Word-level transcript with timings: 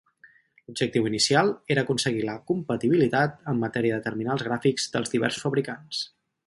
L'objectiu 0.69 1.09
inicial 1.09 1.51
era 1.75 1.83
aconseguir 1.85 2.25
la 2.31 2.37
compatibilitat 2.53 3.39
en 3.53 3.63
matèria 3.67 4.01
de 4.01 4.05
terminals 4.11 4.49
gràfics 4.51 4.93
dels 4.97 5.17
diversos 5.17 5.49
fabricants. 5.49 6.07